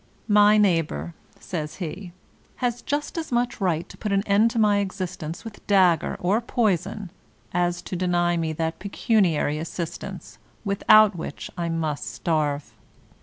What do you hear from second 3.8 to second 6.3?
to put an end to my existence with dagger